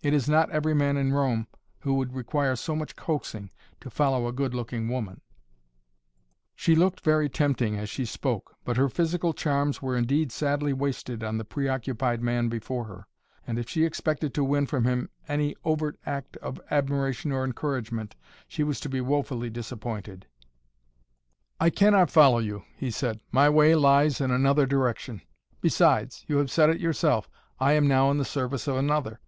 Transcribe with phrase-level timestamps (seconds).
[0.00, 1.48] It is not every man in Rome
[1.80, 3.50] who would require so much coaxing
[3.80, 5.22] to follow a good looking woman"
[6.54, 11.24] She looked very tempting as she spoke, but her physical charms were indeed sadly wasted
[11.24, 13.08] on the pre occupied man before her,
[13.44, 18.14] and if she expected to win from him any overt act of admiration or encouragement,
[18.46, 20.28] she was to be woefully disappointed.
[21.58, 23.18] "I cannot follow you," he said.
[23.32, 25.22] "My way lies in another direction.
[25.60, 29.18] Besides you have said it yourself I am now in the service of another."